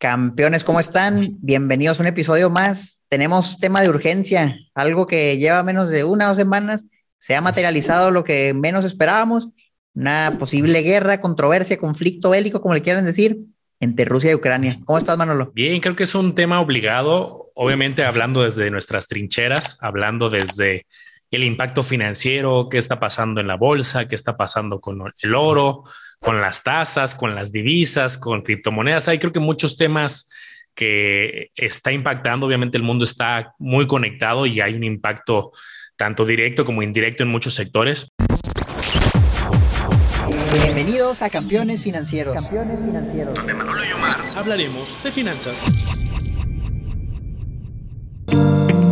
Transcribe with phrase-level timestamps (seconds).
[0.00, 1.36] Campeones, ¿cómo están?
[1.42, 3.04] Bienvenidos a un episodio más.
[3.08, 6.86] Tenemos tema de urgencia, algo que lleva menos de una o dos semanas.
[7.18, 9.50] Se ha materializado lo que menos esperábamos,
[9.94, 13.40] una posible guerra, controversia, conflicto bélico, como le quieran decir,
[13.78, 14.78] entre Rusia y Ucrania.
[14.86, 15.52] ¿Cómo estás, Manolo?
[15.54, 20.86] Bien, creo que es un tema obligado, obviamente hablando desde nuestras trincheras, hablando desde
[21.30, 25.84] el impacto financiero, qué está pasando en la bolsa, qué está pasando con el oro,
[26.20, 29.08] con las tasas, con las divisas, con criptomonedas.
[29.08, 30.30] Hay creo que muchos temas
[30.74, 32.46] que está impactando.
[32.46, 35.52] Obviamente el mundo está muy conectado y hay un impacto
[35.96, 38.08] tanto directo como indirecto en muchos sectores.
[40.52, 42.34] Bienvenidos a Campeones Financieros.
[42.34, 43.34] Campeones Financieros.
[43.34, 45.66] Donde Manolo y Omar hablaremos de finanzas.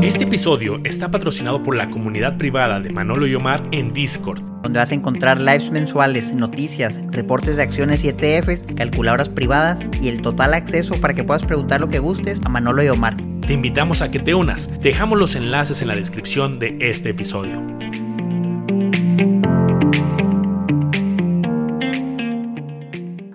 [0.03, 4.81] Este episodio está patrocinado por la comunidad privada de Manolo y Omar en Discord donde
[4.81, 10.21] vas a encontrar lives mensuales, noticias, reportes de acciones y ETFs, calculadoras privadas y el
[10.21, 13.17] total acceso para que puedas preguntar lo que gustes a Manolo y Omar.
[13.47, 14.81] Te invitamos a que te unas.
[14.81, 17.63] Dejamos los enlaces en la descripción de este episodio.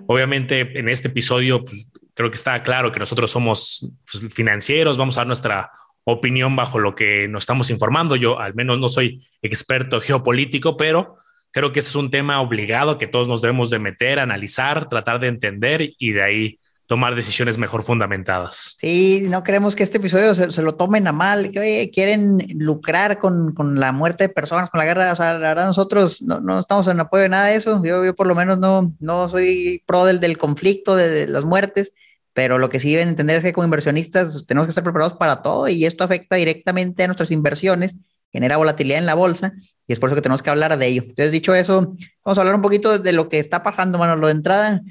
[0.06, 5.16] Obviamente en este episodio pues, creo que está claro que nosotros somos pues, financieros, vamos
[5.16, 5.70] a dar nuestra
[6.04, 8.16] opinión bajo lo que nos estamos informando.
[8.16, 11.16] Yo al menos no soy experto geopolítico, pero
[11.50, 15.20] creo que ese es un tema obligado que todos nos debemos de meter, analizar, tratar
[15.20, 18.76] de entender y de ahí tomar decisiones mejor fundamentadas.
[18.78, 23.54] Sí, no queremos que este episodio se, lo tomen a mal, que quieren lucrar con,
[23.54, 25.12] con, la muerte de personas, con la guerra.
[25.12, 27.82] O sea, la verdad, nosotros no, no estamos en apoyo de nada de eso.
[27.82, 31.46] Yo, yo por lo menos no, no soy pro del, del conflicto, de, de las
[31.46, 31.92] muertes
[32.34, 35.40] pero lo que sí deben entender es que como inversionistas tenemos que estar preparados para
[35.40, 37.96] todo y esto afecta directamente a nuestras inversiones,
[38.32, 39.54] genera volatilidad en la bolsa
[39.86, 41.02] y es por eso que tenemos que hablar de ello.
[41.02, 44.16] Entonces, dicho eso, vamos a hablar un poquito de lo que está pasando, mano.
[44.16, 44.82] Lo de entrada,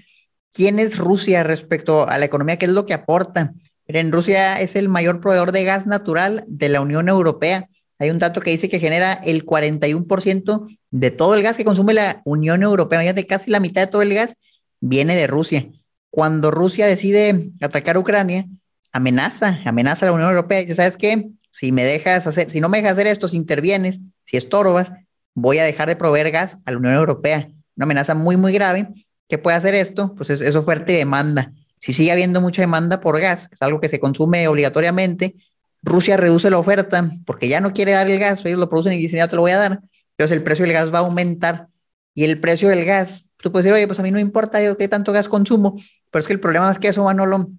[0.53, 2.57] ¿quién es Rusia respecto a la economía?
[2.57, 3.53] ¿Qué es lo que aporta?
[3.87, 7.67] Miren, Rusia es el mayor proveedor de gas natural de la Unión Europea.
[7.99, 11.93] Hay un dato que dice que genera el 41% de todo el gas que consume
[11.93, 12.99] la Unión Europea.
[12.99, 14.37] Imagínate, casi la mitad de todo el gas
[14.79, 15.67] viene de Rusia
[16.13, 18.45] cuando Rusia decide atacar Ucrania,
[18.91, 21.31] amenaza, amenaza a la Unión Europea y dice, ¿sabes qué?
[21.49, 24.91] Si me dejas hacer, si no me dejas hacer esto, si intervienes, si estorbas,
[25.33, 27.49] voy a dejar de proveer gas a la Unión Europea.
[27.75, 28.89] Una amenaza muy, muy grave.
[29.27, 30.13] ¿Qué puede hacer esto?
[30.13, 31.51] Pues es, oferta y demanda.
[31.79, 35.33] Si sigue habiendo mucha demanda por gas, que es algo que se consume obligatoriamente,
[35.81, 38.97] Rusia reduce la oferta porque ya no quiere dar el gas, ellos lo producen y
[38.97, 39.79] dicen, ya te lo voy a dar.
[40.11, 41.69] Entonces el precio del gas va a aumentar
[42.13, 44.77] y el precio del gas, tú puedes decir, oye, pues a mí no importa yo
[44.77, 45.75] qué tanto gas consumo,
[46.13, 47.49] pero es que el problema es que eso, Manolo,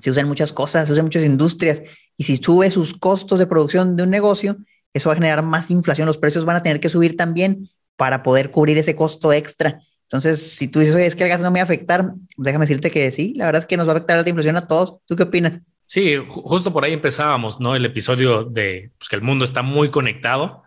[0.00, 1.82] se usa en muchas cosas, se usa en muchas industrias,
[2.16, 4.56] y si sube sus costos de producción de un negocio,
[4.94, 8.22] eso va a generar más inflación, los precios van a tener que subir también para
[8.22, 9.80] poder cubrir ese costo extra.
[10.02, 13.10] Entonces, si tú dices, que el gas no me va a afectar, déjame decirte que
[13.10, 14.98] sí, la verdad es que nos va a afectar la inflación a todos.
[15.04, 15.58] ¿Tú qué opinas?
[15.84, 17.74] Sí, justo por ahí empezábamos, ¿no?
[17.74, 20.62] El episodio de pues, que el mundo está muy conectado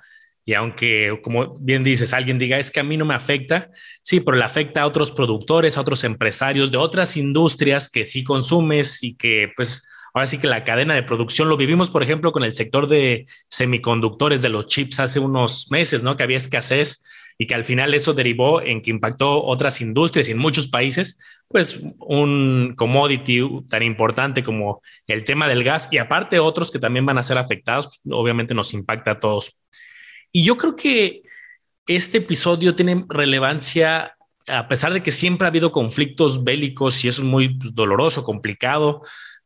[0.49, 3.69] y aunque, como bien dices, alguien diga, es que a mí no me afecta,
[4.01, 8.23] sí, pero le afecta a otros productores, a otros empresarios de otras industrias que sí
[8.23, 12.31] consumes y que pues ahora sí que la cadena de producción lo vivimos, por ejemplo,
[12.31, 16.17] con el sector de semiconductores de los chips hace unos meses, ¿no?
[16.17, 20.31] Que había escasez y que al final eso derivó en que impactó otras industrias y
[20.31, 26.39] en muchos países, pues un commodity tan importante como el tema del gas y aparte
[26.39, 29.61] otros que también van a ser afectados, pues, obviamente nos impacta a todos.
[30.31, 31.23] Y yo creo que
[31.87, 34.15] este episodio tiene relevancia
[34.49, 38.23] a pesar de que siempre ha habido conflictos bélicos y eso es muy pues, doloroso,
[38.23, 39.01] complicado,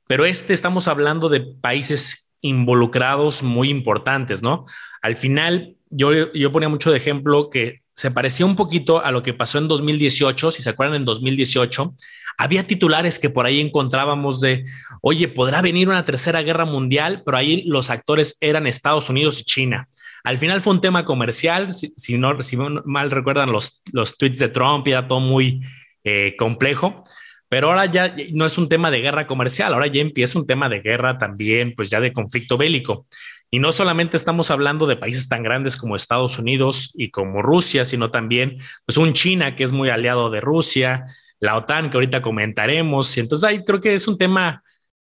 [0.08, 4.66] pero este estamos hablando de países involucrados muy importantes, ¿no?
[5.02, 9.24] Al final, yo, yo ponía mucho de ejemplo que se parecía un poquito a lo
[9.24, 11.96] que pasó en 2018, si se acuerdan, en 2018,
[12.38, 14.66] había titulares que por ahí encontrábamos de,
[15.02, 19.44] oye, podrá venir una tercera guerra mundial, pero ahí los actores eran Estados Unidos y
[19.44, 19.88] China.
[20.24, 24.48] Al final fue un tema comercial, si, no, si mal recuerdan los, los tweets de
[24.48, 25.62] Trump, era todo muy
[26.04, 27.04] eh, complejo,
[27.50, 30.70] pero ahora ya no es un tema de guerra comercial, ahora ya empieza un tema
[30.70, 33.06] de guerra también, pues ya de conflicto bélico.
[33.52, 37.86] Y no solamente estamos hablando de países tan grandes como Estados Unidos y como Rusia,
[37.86, 41.06] sino también pues un China que es muy aliado de Rusia,
[41.40, 43.16] la OTAN que ahorita comentaremos.
[43.18, 44.64] Entonces ahí creo que es un tema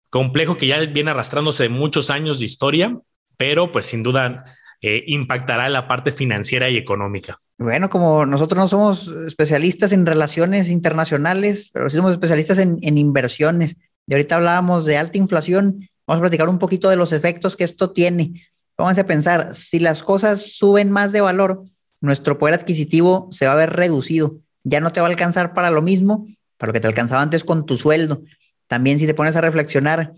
[0.09, 2.97] complejo que ya viene arrastrándose de muchos años de historia,
[3.35, 7.39] pero pues sin duda eh, impactará la parte financiera y económica.
[7.57, 12.97] Bueno, como nosotros no somos especialistas en relaciones internacionales, pero sí somos especialistas en, en
[12.97, 13.77] inversiones.
[14.05, 17.63] Y ahorita hablábamos de alta inflación, vamos a platicar un poquito de los efectos que
[17.63, 18.47] esto tiene.
[18.77, 21.63] Vamos a pensar, si las cosas suben más de valor,
[21.99, 24.37] nuestro poder adquisitivo se va a ver reducido.
[24.63, 26.27] Ya no te va a alcanzar para lo mismo,
[26.57, 28.21] para lo que te alcanzaba antes con tu sueldo.
[28.67, 30.13] también si te pones a reflexionar,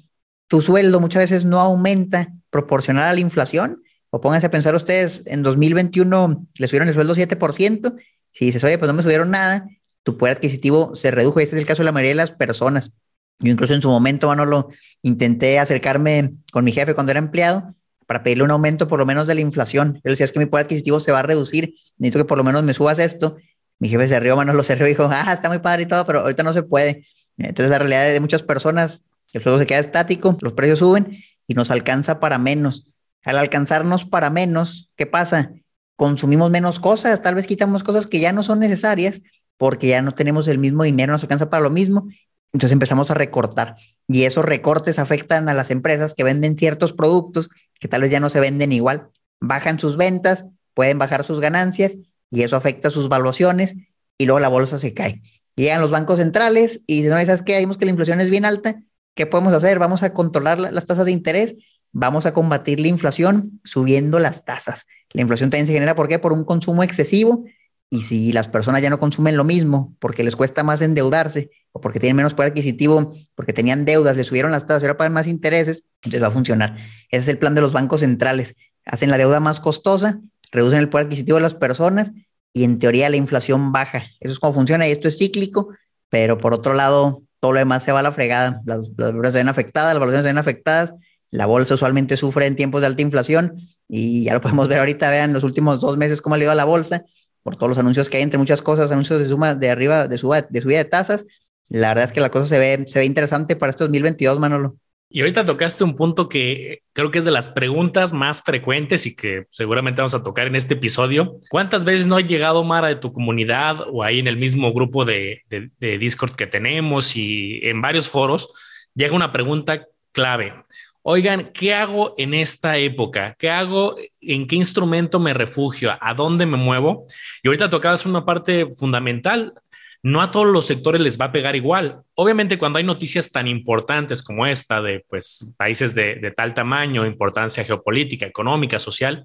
[0.47, 3.83] tu sueldo muchas veces no aumenta proporcional a la inflación.
[4.11, 7.95] O pónganse a pensar ustedes, en 2021 le subieron el sueldo 7%.
[8.31, 9.67] Si dices, oye, pues no me subieron nada,
[10.03, 11.39] tu poder adquisitivo se redujo.
[11.39, 12.91] Este es el caso de la mayoría de las personas.
[13.39, 14.69] Yo incluso en su momento, Manolo,
[15.01, 17.73] intenté acercarme con mi jefe cuando era empleado
[18.05, 20.01] para pedirle un aumento por lo menos de la inflación.
[20.03, 22.43] Él decía, es que mi poder adquisitivo se va a reducir, necesito que por lo
[22.43, 23.37] menos me subas esto.
[23.77, 26.05] Mi jefe se rió, Manolo se rió y dijo, ah, está muy padre y todo,
[26.05, 27.05] pero ahorita no se puede.
[27.37, 31.53] Entonces la realidad de muchas personas, el sueldo se queda estático, los precios suben y
[31.53, 32.87] nos alcanza para menos.
[33.23, 35.51] Al alcanzarnos para menos, ¿qué pasa?
[35.95, 39.21] Consumimos menos cosas, tal vez quitamos cosas que ya no son necesarias
[39.57, 42.07] porque ya no tenemos el mismo dinero, nos alcanza para lo mismo
[42.53, 43.75] entonces empezamos a recortar
[44.07, 47.49] y esos recortes afectan a las empresas que venden ciertos productos
[47.79, 49.09] que tal vez ya no se venden igual.
[49.39, 51.97] Bajan sus ventas, pueden bajar sus ganancias
[52.31, 53.75] y eso afecta sus valuaciones
[54.17, 55.21] y luego la bolsa se cae.
[55.55, 57.59] Llegan los bancos centrales y dicen, no, ¿sabes qué?
[57.59, 58.81] Vimos que la inflación es bien alta.
[59.15, 59.77] ¿Qué podemos hacer?
[59.77, 61.55] Vamos a controlar las tasas de interés,
[61.91, 64.85] vamos a combatir la inflación subiendo las tasas.
[65.11, 66.19] La inflación también se genera, ¿por qué?
[66.19, 67.45] Por un consumo excesivo
[67.89, 71.81] y si las personas ya no consumen lo mismo porque les cuesta más endeudarse o
[71.81, 75.27] porque tienen menos poder adquisitivo, porque tenían deudas, le subieron las tasas ahora pagan más
[75.27, 76.77] intereses, entonces va a funcionar.
[77.09, 78.55] Ese es el plan de los bancos centrales.
[78.85, 80.19] Hacen la deuda más costosa,
[80.51, 82.11] reducen el poder adquisitivo de las personas
[82.53, 84.05] y en teoría la inflación baja.
[84.19, 85.69] Eso es como funciona y esto es cíclico,
[86.09, 88.61] pero por otro lado, todo lo demás se va a la fregada.
[88.65, 90.93] Las, las se ven afectadas, las valuaciones se ven afectadas.
[91.31, 95.09] La bolsa usualmente sufre en tiempos de alta inflación y ya lo podemos ver ahorita,
[95.09, 97.05] vean los últimos dos meses cómo ha ido a la bolsa
[97.43, 100.17] por todos los anuncios que hay, entre muchas cosas, anuncios de suma de arriba, de,
[100.17, 101.25] suba, de subida de tasas.
[101.69, 104.75] La verdad es que la cosa se ve, se ve interesante para este 2022, Manolo.
[105.11, 109.15] Y ahorita tocaste un punto que creo que es de las preguntas más frecuentes y
[109.15, 111.39] que seguramente vamos a tocar en este episodio.
[111.49, 115.05] ¿Cuántas veces no ha llegado Mara de tu comunidad o ahí en el mismo grupo
[115.05, 118.53] de, de, de Discord que tenemos y en varios foros?
[118.93, 120.53] Llega una pregunta clave
[121.01, 123.35] oigan, ¿qué hago en esta época?
[123.37, 123.95] ¿Qué hago?
[124.21, 125.91] ¿En qué instrumento me refugio?
[125.99, 127.05] ¿A dónde me muevo?
[127.43, 129.53] Y ahorita tocabas una parte fundamental.
[130.01, 132.01] No a todos los sectores les va a pegar igual.
[132.15, 137.65] Obviamente, cuando hay noticias tan importantes como esta de pues, países de, tal tamaño, importancia
[137.65, 139.23] geopolítica, económica, social,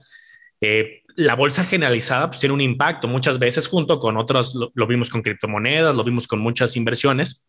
[0.61, 5.11] eh, la bolsa generalizada pues, tiene un impacto muchas veces junto con otros, lo vimos
[5.11, 7.49] con criptomonedas, lo vimos con muchas inversiones,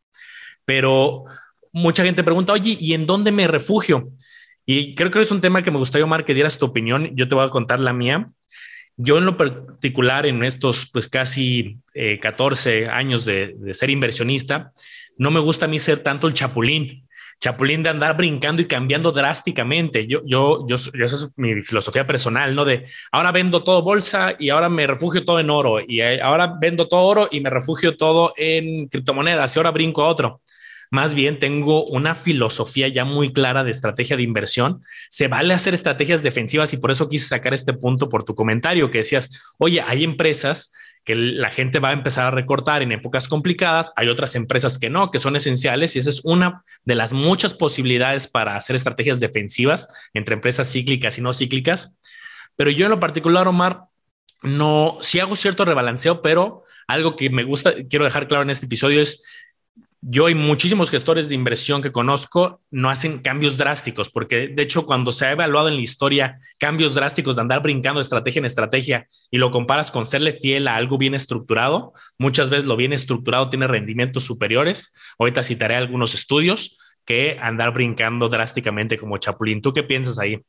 [0.65, 1.25] pero
[1.75, 4.09] mucha gente pregunta, oye, ¿y en dónde me refugio?
[4.65, 7.11] Y creo que es un tema que me gustaría, Omar, que dieras tu opinión.
[7.15, 8.31] Yo te voy a contar la mía.
[8.95, 11.77] Yo en lo particular, en estos pues casi
[12.21, 14.71] 14 eh, años de, ser inversionista,
[15.17, 17.05] no me gusta a mí ser tanto el chapulín.
[17.41, 20.07] Chapulín de andar brincando y cambiando drásticamente.
[20.07, 22.63] Yo, yo, yo, yo, esa es mi filosofía personal, ¿no?
[22.63, 26.55] De ahora vendo todo bolsa y ahora me refugio todo en oro y eh, ahora
[26.59, 30.41] vendo todo oro y me refugio todo en criptomonedas y ahora brinco a otro.
[30.91, 34.83] Más bien tengo una filosofía ya muy clara de estrategia de inversión.
[35.09, 38.91] Se vale hacer estrategias defensivas y por eso quise sacar este punto por tu comentario
[38.91, 40.71] que decías, oye, hay empresas
[41.05, 44.89] que la gente va a empezar a recortar en épocas complicadas, hay otras empresas que
[44.89, 49.19] no, que son esenciales y esa es una de las muchas posibilidades para hacer estrategias
[49.19, 51.95] defensivas entre empresas cíclicas y no cíclicas.
[52.55, 53.83] Pero yo en lo particular, Omar,
[54.41, 58.65] no, sí hago cierto rebalanceo, pero algo que me gusta, quiero dejar claro en este
[58.65, 59.23] episodio es,
[60.07, 64.85] yo y muchísimos gestores de inversión que conozco no hacen cambios drásticos, porque de hecho
[64.85, 69.07] cuando se ha evaluado en la historia cambios drásticos de andar brincando estrategia en estrategia
[69.31, 73.49] y lo comparas con serle fiel a algo bien estructurado, muchas veces lo bien estructurado
[73.49, 74.93] tiene rendimientos superiores.
[75.17, 79.63] Ahorita citaré algunos estudios que andar brincando drásticamente como Chapulín.
[79.63, 80.39] ¿Tú qué piensas ahí?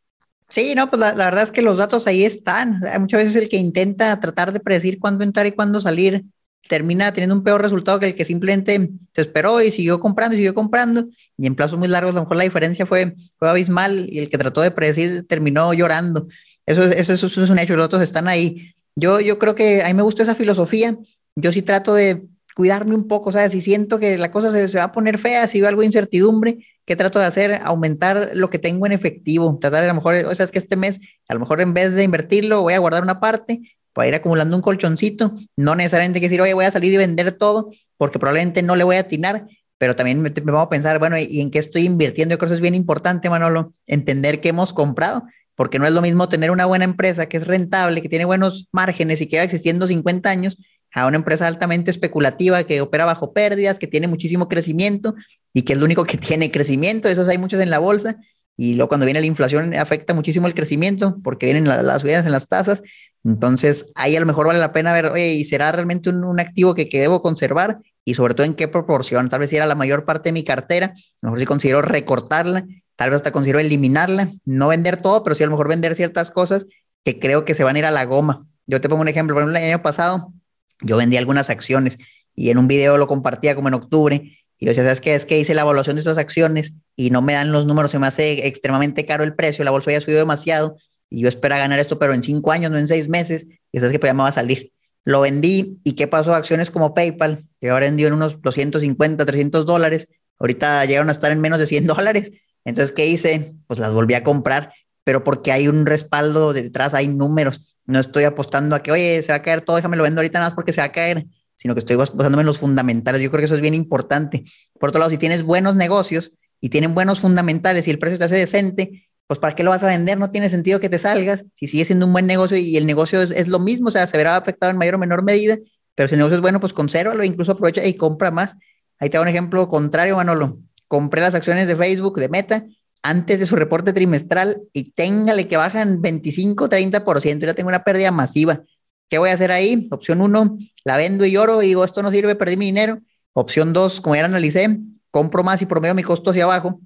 [0.50, 2.80] Sí, no, pues la, la verdad es que los datos ahí están.
[3.00, 6.24] Muchas veces el que intenta tratar de predecir cuándo entrar y cuándo salir
[6.68, 10.38] termina teniendo un peor resultado que el que simplemente se esperó y siguió comprando y
[10.38, 11.06] siguió comprando.
[11.36, 14.28] Y en plazos muy largos, a lo mejor la diferencia fue, fue abismal y el
[14.28, 16.26] que trató de predecir terminó llorando.
[16.66, 18.74] Eso, eso, eso es un hecho, los otros están ahí.
[18.96, 20.96] Yo, yo creo que a mí me gusta esa filosofía.
[21.36, 22.24] Yo sí trato de
[22.56, 23.52] cuidarme un poco, ¿sabes?
[23.52, 25.86] Si siento que la cosa se, se va a poner fea, si veo algo de
[25.86, 27.60] incertidumbre, ¿qué trato de hacer?
[27.62, 29.58] Aumentar lo que tengo en efectivo.
[29.60, 31.92] Tratar a lo mejor, o sea, es que este mes, a lo mejor en vez
[31.92, 35.34] de invertirlo, voy a guardar una parte para ir acumulando un colchoncito.
[35.56, 38.84] No necesariamente que decir, oye, voy a salir y vender todo, porque probablemente no le
[38.84, 39.46] voy a atinar,
[39.78, 42.34] pero también me, me vamos a pensar, bueno, ¿y en qué estoy invirtiendo?
[42.34, 45.24] Yo creo que eso es bien importante, Manolo, entender qué hemos comprado,
[45.54, 48.68] porque no es lo mismo tener una buena empresa que es rentable, que tiene buenos
[48.70, 50.58] márgenes y que va existiendo 50 años,
[50.92, 55.14] a una empresa altamente especulativa que opera bajo pérdidas, que tiene muchísimo crecimiento
[55.54, 57.08] y que es lo único que tiene crecimiento.
[57.08, 58.18] Esos hay muchos en la bolsa.
[58.58, 62.32] Y luego cuando viene la inflación afecta muchísimo el crecimiento porque vienen las subidas en
[62.32, 62.82] las tasas.
[63.26, 66.74] Entonces, ahí a lo mejor vale la pena ver, oye, ¿y será realmente un, activo
[66.74, 67.80] que, que, debo conservar?
[68.08, 69.28] y sobre todo en qué proporción.
[69.28, 71.82] Tal vez si era la mayor parte de mi cartera, a lo mejor si considero
[71.82, 72.64] recortarla,
[72.94, 76.30] tal vez hasta considero eliminarla, no vender todo, pero sí a lo mejor vender ciertas
[76.30, 76.66] cosas
[77.04, 78.46] que creo que se van a ir a la goma.
[78.66, 80.32] Yo te pongo un ejemplo, por ejemplo, el año pasado
[80.80, 81.98] yo vendí algunas acciones
[82.34, 85.14] y en un video lo compartía como en octubre y yo decía, ¿sabes qué?
[85.14, 87.98] Es que hice la evaluación de estas acciones y no me dan los números, se
[87.98, 90.76] me hace extremadamente caro el precio, la bolsa había subido demasiado
[91.10, 93.92] y yo esperaba ganar esto, pero en cinco años, no en seis meses, y sabes
[93.92, 94.72] que pues ya me va a salir.
[95.04, 96.34] Lo vendí y ¿qué pasó?
[96.34, 100.08] Acciones como PayPal, que ahora vendió en unos 250, 300 dólares,
[100.38, 102.32] ahorita llegaron a estar en menos de 100 dólares.
[102.64, 103.54] Entonces, ¿qué hice?
[103.68, 104.72] Pues las volví a comprar,
[105.04, 107.76] pero porque hay un respaldo detrás, hay números.
[107.84, 110.40] No estoy apostando a que, oye, se va a caer todo, déjame lo vendo ahorita
[110.40, 113.20] nada más porque se va a caer sino que estoy basándome en los fundamentales.
[113.20, 114.44] Yo creo que eso es bien importante.
[114.78, 118.24] Por otro lado, si tienes buenos negocios y tienen buenos fundamentales y el precio te
[118.24, 120.18] hace decente, pues ¿para qué lo vas a vender?
[120.18, 123.20] No tiene sentido que te salgas si sigue siendo un buen negocio y el negocio
[123.22, 125.58] es, lo mismo, o sea, se verá afectado en mayor o menor medida,
[125.94, 128.56] pero si el negocio es bueno, pues consérvalo, incluso aprovecha y compra más.
[128.98, 130.58] Ahí te hago un ejemplo contrario, Manolo.
[130.88, 132.64] Compré las acciones de Facebook, de Meta,
[133.02, 138.10] antes de su reporte trimestral y téngale que bajan 25, 30%, ya tengo una pérdida
[138.10, 138.62] masiva.
[139.08, 139.88] ¿Qué voy a hacer ahí?
[139.90, 143.00] Opción uno, la vendo y lloro y digo, esto no sirve, perdí mi dinero.
[143.32, 144.78] Opción dos, como ya analicé,
[145.10, 146.80] compro más y promedio mi costo hacia abajo.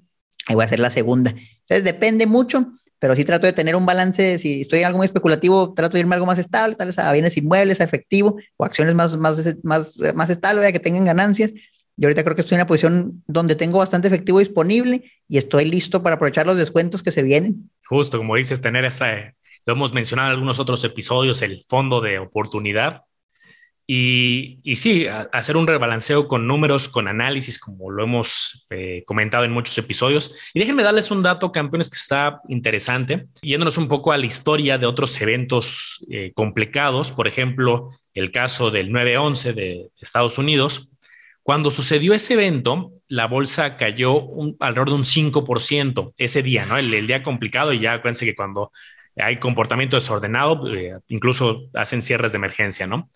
[0.47, 1.31] Y voy a hacer la segunda.
[1.31, 4.37] Entonces depende mucho, pero sí trato de tener un balance.
[4.37, 6.99] Si estoy en algo muy especulativo, trato de irme a algo más estable, tal vez
[6.99, 11.53] a bienes inmuebles, a efectivo o acciones más, más, más, más estables, que tengan ganancias.
[11.97, 15.65] Yo ahorita creo que estoy en una posición donde tengo bastante efectivo disponible y estoy
[15.65, 17.69] listo para aprovechar los descuentos que se vienen.
[17.85, 22.19] Justo, como dices, tener esta lo hemos mencionado en algunos otros episodios, el fondo de
[22.19, 23.03] oportunidad.
[23.93, 29.51] Y, sí, hacer un rebalanceo con números, con análisis, como lo hemos eh, comentado en
[29.51, 30.33] muchos episodios.
[30.53, 34.77] Y déjenme darles un dato, campeones, que está interesante, yéndonos un poco a la historia
[34.77, 40.89] de otros eventos eh, complicados, por ejemplo, el caso del 9-11 de Estados Unidos.
[41.43, 46.77] Cuando sucedió ese evento, la bolsa cayó un, alrededor de un 5% ese día, ¿no?
[46.77, 48.71] El, el, día complicado, y ya acuérdense que cuando
[49.17, 53.09] hay comportamiento desordenado, eh, incluso hacen cierres de emergencia, ¿no?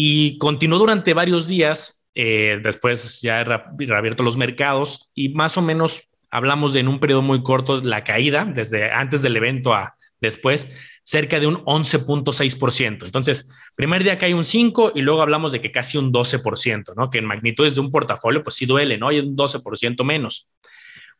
[0.00, 6.10] Y continuó durante varios días, eh, después ya reabierto los mercados y más o menos
[6.30, 10.72] hablamos de en un periodo muy corto la caída, desde antes del evento a después,
[11.02, 13.06] cerca de un 11.6%.
[13.06, 17.10] Entonces, primer día cae un 5 y luego hablamos de que casi un 12%, ¿no?
[17.10, 19.08] Que en magnitudes de un portafolio, pues sí duele, ¿no?
[19.08, 20.48] Hay un 12% menos.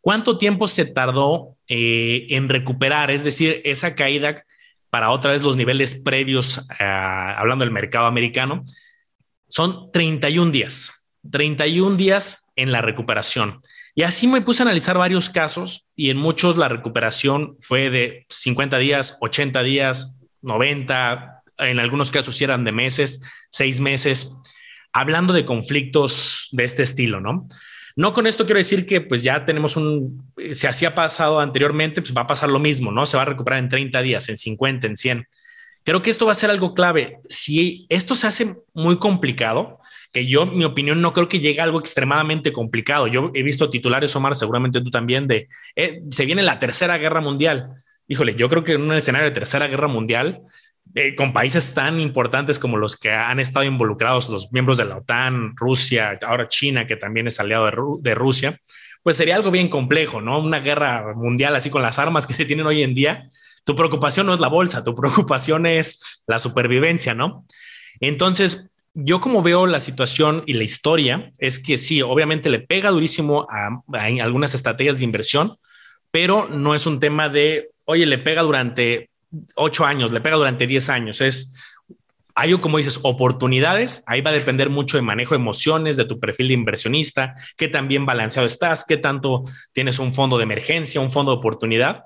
[0.01, 3.11] ¿Cuánto tiempo se tardó eh, en recuperar?
[3.11, 4.45] Es decir, esa caída
[4.91, 8.65] para otra vez los niveles previos, hablando del mercado americano,
[9.49, 13.63] son 31 días, 31 días en la recuperación.
[13.95, 18.27] Y así me puse a analizar varios casos y en muchos la recuperación fue de
[18.29, 24.37] 50 días, 80 días, 90, en algunos casos eran de meses, seis meses,
[24.93, 27.49] hablando de conflictos de este estilo, ¿no?
[27.99, 32.01] No con esto quiero decir que pues ya tenemos un, si así ha pasado anteriormente,
[32.01, 33.07] pues va a pasar lo mismo, ¿no?
[33.07, 35.27] Se va a recuperar en 30 días, en 50, en 100.
[35.83, 37.19] Creo que esto va a ser algo clave.
[37.25, 39.81] Si esto se hace muy complicado,
[40.13, 43.09] que yo, mi opinión, no creo que llegue a algo extremadamente complicado.
[43.09, 47.21] Yo he visto titulares, Omar, seguramente tú también, de eh, se viene la tercera guerra
[47.21, 47.73] mundial.
[48.07, 50.43] Híjole, yo creo que en un escenario de tercera guerra mundial,
[50.95, 54.97] eh, con países tan importantes como los que han estado involucrados, los miembros de la
[54.97, 58.59] OTAN, Rusia, ahora China, que también es aliado de, Rusia,
[59.03, 60.41] pues sería algo bien complejo, ¿no?
[60.41, 63.31] Una guerra mundial así con las armas que se tienen hoy en día.
[63.65, 67.45] Tu preocupación no es la bolsa, tu preocupación es la supervivencia, ¿no?
[68.01, 72.91] Entonces, yo como veo la situación y la historia es que sí, obviamente le pega
[72.91, 75.59] durísimo a, a algunas estrategias de inversión,
[76.11, 79.11] pero no es un tema de, oye, le pega durante
[79.55, 81.21] ocho años, le pega durante diez años.
[81.21, 81.55] Es,
[82.35, 84.03] hay, como dices, oportunidades.
[84.07, 87.69] Ahí va a depender mucho de manejo de emociones, de tu perfil de inversionista, qué
[87.69, 92.05] tan bien balanceado estás, qué tanto tienes un fondo de emergencia, un fondo de oportunidad.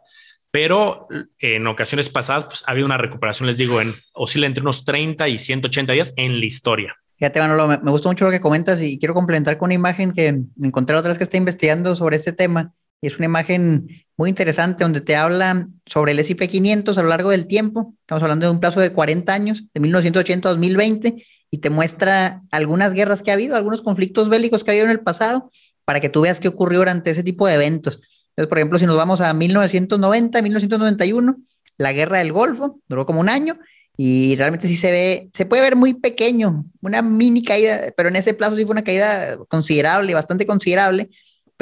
[0.50, 1.07] Pero
[1.38, 5.38] en ocasiones pasadas, pues había una recuperación, les digo, en oscila entre unos 30 y
[5.38, 6.97] 180 días en la historia.
[7.17, 10.12] Fíjate, Manolo, me, me gustó mucho lo que comentas y quiero complementar con una imagen
[10.12, 12.75] que encontré otra vez que está investigando sobre este tema.
[13.02, 17.09] Y es una imagen muy interesante donde te habla sobre el S&P 500 a lo
[17.09, 17.94] largo del tiempo.
[18.00, 22.42] Estamos hablando de un plazo de 40 años, de 1980 a 2020, y te muestra
[22.52, 25.50] algunas guerras que ha habido, algunos conflictos bélicos que ha habido en el pasado,
[25.85, 28.00] para que tú veas qué ocurrió durante ese tipo de eventos.
[28.30, 31.37] Entonces, por ejemplo, si nos vamos a 1990, 1991,
[31.78, 33.59] la guerra del Golfo duró como un año
[33.97, 38.16] y realmente sí se ve, se puede ver muy pequeño, una mini caída, pero en
[38.16, 41.11] ese plazo sí fue una caída considerable, bastante considerable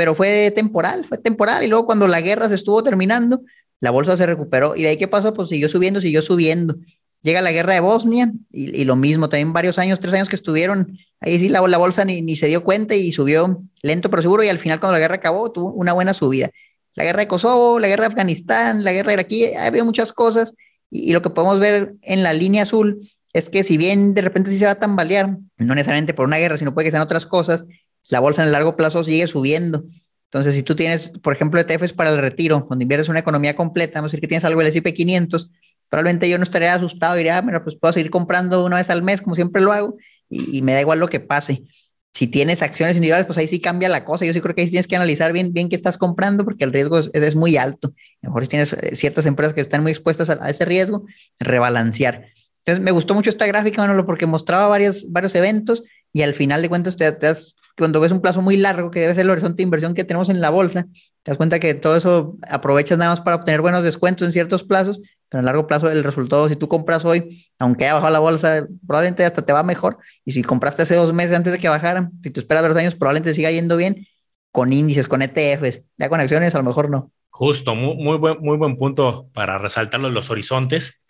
[0.01, 1.63] pero fue temporal, fue temporal.
[1.63, 3.43] Y luego cuando la guerra se estuvo terminando,
[3.81, 4.75] la bolsa se recuperó.
[4.75, 5.35] ¿Y de ahí qué pasó?
[5.35, 6.77] Pues siguió subiendo, siguió subiendo.
[7.21, 10.97] llega la guerra de Bosnia y, lo mismo, también varios años, tres años que estuvieron,
[11.21, 14.49] ahí sí la, bolsa ni, ni, se dio cuenta y subió lento pero seguro y
[14.49, 16.49] al final cuando la guerra acabó tuvo una buena subida.
[16.95, 20.15] La guerra de Kosovo, la guerra de Afganistán, la guerra de Iraquí, ha habido muchas
[20.15, 20.55] cosas
[20.89, 24.51] y, lo que podemos ver en la línea azul es que si bien de repente
[24.51, 27.27] sí se va a tambalear, no necesariamente por una guerra, sino puede que sean otras
[27.27, 27.67] cosas,
[28.09, 29.85] la bolsa en el largo plazo sigue subiendo.
[30.25, 33.99] Entonces, si tú tienes, por ejemplo, ETFs para el retiro, cuando inviertes una economía completa,
[33.99, 35.51] vamos a decir que tienes algo del S&P 500,
[35.89, 39.03] probablemente yo no estaría asustado, diría, ah, mira, pues puedo seguir comprando una vez al
[39.03, 39.97] mes, como siempre lo hago,
[40.29, 41.65] y, me da igual lo que pase.
[42.13, 44.25] Si tienes acciones individuales, pues ahí sí cambia la cosa.
[44.25, 46.73] Yo sí creo que ahí tienes que analizar bien, bien qué estás comprando, porque el
[46.73, 47.89] riesgo es, muy alto.
[47.89, 51.07] A lo mejor si tienes eh, ciertas empresas que están muy expuestas a, ese riesgo,
[51.41, 52.27] rebalancear.
[52.59, 56.63] Entonces, me gustó mucho esta gráfica, Manolo, porque mostraba varios, varios eventos y al final
[56.63, 59.31] de cuentas te, te das cuando ves un plazo muy largo, que debe ser el
[59.31, 60.87] horizonte de inversión que tenemos en la bolsa,
[61.23, 64.65] te das cuenta que todo eso aprovechas nada más para obtener buenos descuentos en ciertos
[64.65, 68.19] plazos, pero a largo plazo el resultado, si tú compras hoy, aunque haya bajado la
[68.19, 69.99] bolsa, probablemente hasta te va mejor.
[70.25, 72.95] Y si compraste hace dos meses antes de que bajaran, si tú esperas dos años,
[72.95, 74.07] probablemente siga yendo bien
[74.51, 77.13] con índices, con ETFs, ya con acciones a lo mejor no.
[77.31, 81.05] Justo, muy, muy, buen, muy buen punto para resaltarlo los horizontes.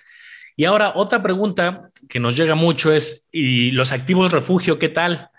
[0.56, 5.29] Y ahora otra pregunta que nos llega mucho es, ¿y los activos refugio qué tal?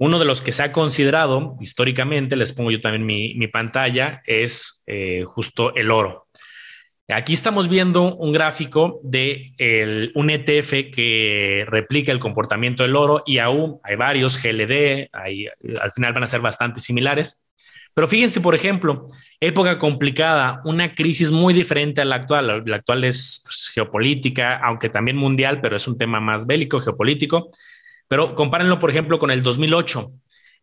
[0.00, 4.82] Uno de los que se ha considerado históricamente, les pongo yo también mi, pantalla, es
[4.86, 6.26] eh, justo el oro.
[7.06, 9.52] Aquí estamos viendo un gráfico de
[10.14, 16.14] un ETF que replica el comportamiento del oro y aún hay varios GLD, al final
[16.14, 17.46] van a ser bastante similares.
[17.92, 22.62] Pero fíjense, por ejemplo, época complicada, una crisis muy diferente a la actual.
[22.64, 27.50] La actual es pues, geopolítica, aunque también mundial, pero es un tema más bélico, geopolítico.
[28.10, 30.10] Pero compárenlo, por ejemplo, con el 2008.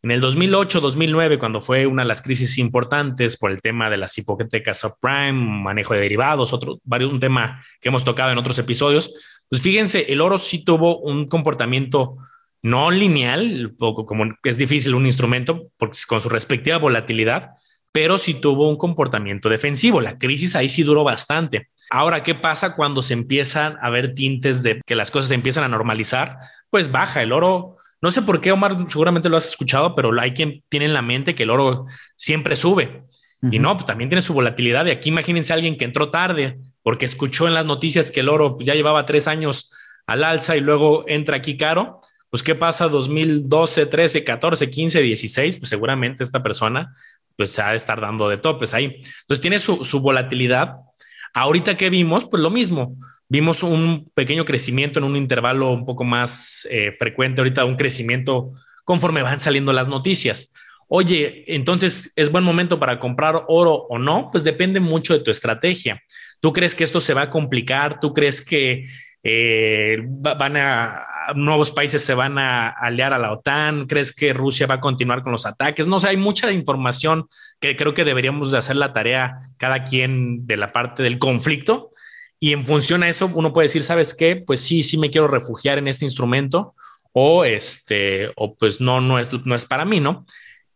[0.04, 4.18] En el 2008-2009, cuando fue una de las crisis importantes por el tema de las
[4.18, 9.14] hipotecas subprime, manejo de derivados, otro, un tema que hemos tocado en otros episodios,
[9.50, 12.18] pues fíjense, el oro sí tuvo un comportamiento
[12.64, 17.52] no lineal, poco como es difícil un instrumento porque con su respectiva volatilidad,
[17.94, 20.02] pero sí tuvo un comportamiento defensivo.
[20.02, 21.70] La crisis ahí sí duró bastante.
[21.90, 25.64] Ahora, ¿qué pasa cuando se empiezan a ver tintes de que las cosas se empiezan
[25.64, 26.38] a normalizar?
[26.70, 27.78] Pues baja el oro.
[28.02, 31.02] No sé por qué, Omar, seguramente lo has escuchado, pero hay quien tiene en la
[31.02, 33.04] mente que el oro siempre sube.
[33.52, 34.86] Y no, pues también tiene su volatilidad.
[34.86, 38.30] Y aquí imagínense a alguien que entró tarde porque escuchó en las noticias que el
[38.30, 39.72] oro ya llevaba tres años
[40.06, 42.02] al alza y luego entra aquí caro.
[42.30, 45.58] Pues, ¿qué pasa 2012, 13, 14, 15, 16?
[45.58, 46.94] Pues seguramente esta persona
[47.36, 49.02] pues se ha de estar dando de topes ahí.
[49.22, 50.78] Entonces tiene su, su volatilidad
[51.38, 52.98] Ahorita que vimos, pues lo mismo.
[53.30, 58.54] Vimos un pequeño crecimiento en un intervalo un poco más eh, frecuente, ahorita un crecimiento
[58.86, 60.54] conforme van saliendo las noticias.
[60.88, 65.32] Oye, entonces es buen momento para comprar oro o no, pues depende mucho de tu
[65.32, 66.02] estrategia.
[66.40, 68.00] ¿Tú crees que esto se va a complicar?
[68.00, 68.86] ¿Tú crees que
[69.24, 73.88] eh, van a nuevos países se van a aliar a la OTAN?
[73.88, 75.88] ¿Crees que Rusia va a continuar con los ataques?
[75.88, 77.28] No sé, hay mucha información
[77.60, 81.92] que creo que deberíamos de hacer la tarea cada quien de la parte del conflicto
[82.40, 84.36] y en función a eso uno puede decir, ¿sabes qué?
[84.36, 86.76] Pues sí, sí me quiero refugiar en este instrumento
[87.14, 90.26] o este o pues no no es no es para mí, ¿no?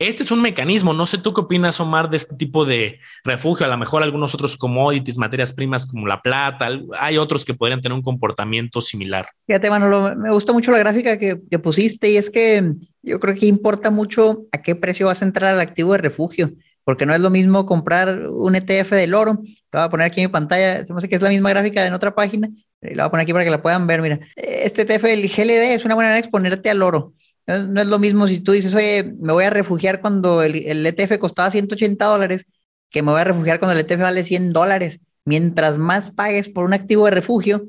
[0.02, 0.94] Este es un mecanismo.
[0.94, 3.68] No sé tú qué opinas, Omar, de este tipo de refugio.
[3.68, 7.82] A lo mejor algunos otros commodities, materias primas como la plata, hay otros que podrían
[7.82, 9.28] tener un comportamiento similar.
[9.46, 13.46] Fíjate, Manolo, me gustó mucho la gráfica que, pusiste y es que yo creo que
[13.46, 16.52] importa mucho a qué precio vas a entrar al activo de refugio
[16.84, 19.40] porque no es lo mismo comprar un ETF del oro.
[19.70, 21.50] Te voy a poner aquí en mi pantalla, se me hace que es la misma
[21.50, 22.50] gráfica en otra página,
[22.82, 24.02] la voy a poner aquí para que la puedan ver.
[24.02, 27.14] Mira, este ETF del GLD es una buena manera de exponerte al oro.
[27.48, 30.86] No, es lo mismo si tú dices, oye, me voy a refugiar cuando el, el
[30.86, 32.46] ETF costaba 180 dólares,
[32.90, 35.00] que me voy a refugiar cuando el ETF vale 100 dólares.
[35.26, 37.66] Mientras más pagues por un activo de refugio,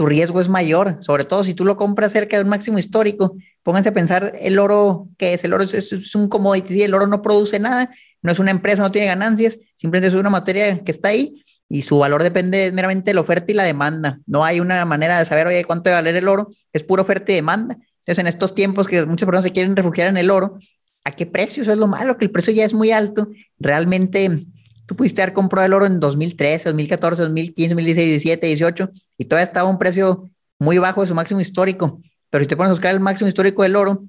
[0.00, 3.36] tu riesgo es mayor, sobre todo si tú lo compras cerca de un máximo histórico.
[3.62, 5.44] Pónganse a pensar el oro, que es?
[5.44, 7.90] El oro es, un commodity, el oro no produce nada,
[8.22, 11.82] no es una empresa, no tiene ganancias, simplemente es una materia que está ahí y
[11.82, 14.20] su valor depende meramente de la oferta y la demanda.
[14.26, 17.30] No hay una manera de saber, oye, cuánto debe valer el oro, es pura oferta
[17.30, 17.78] y demanda.
[18.00, 20.58] Entonces, en estos tiempos que muchas personas se quieren refugiar en el oro,
[21.04, 21.62] ¿a qué precio?
[21.62, 23.28] Eso es lo malo, que el precio ya es muy alto.
[23.58, 24.46] Realmente,
[24.86, 29.46] tú pudiste haber comprado el oro en 2013, 2014, 2015, 2016, 2017, 2018, y todavía
[29.46, 30.28] estaba a un precio
[30.58, 32.00] muy bajo de su máximo histórico.
[32.30, 34.04] Pero si te pones a buscar el máximo histórico del oro,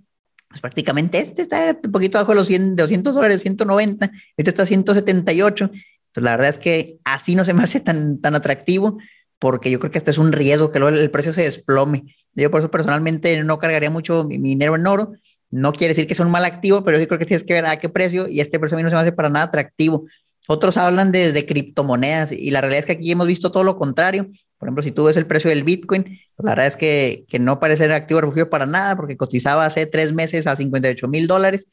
[0.51, 4.65] pues prácticamente este está un poquito bajo los 100, 200 dólares, 190, este está a
[4.65, 5.71] 178.
[6.13, 8.97] Pues la verdad es que así no se me hace tan, tan atractivo,
[9.39, 12.15] porque yo creo que este es un riesgo que el precio se desplome.
[12.33, 15.13] Yo por eso personalmente no cargaría mucho mi, dinero en oro.
[15.49, 17.65] No quiere decir que es un mal activo, pero sí creo que tienes que ver
[17.65, 20.05] a qué precio y este precio a mí no se me hace para nada atractivo.
[20.47, 23.77] Otros hablan de, de criptomonedas y la realidad es que aquí hemos visto todo lo
[23.77, 24.29] contrario.
[24.62, 27.39] Por ejemplo, si tú ves el precio del Bitcoin, pues la verdad es que, que
[27.39, 31.26] no parece ser activo refugio para nada, porque cotizaba hace tres meses a 58 mil
[31.26, 31.65] dólares.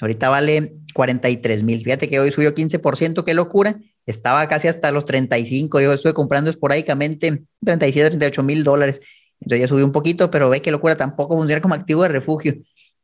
[0.00, 1.82] Ahorita vale 43 mil.
[1.82, 3.80] Fíjate que hoy subió 15%, qué locura.
[4.06, 5.80] Estaba casi hasta los 35.
[5.80, 9.00] Yo estuve comprando esporádicamente 37, 38 mil dólares.
[9.40, 12.54] Entonces ya subió un poquito, pero ve qué locura, tampoco funciona como activo de refugio.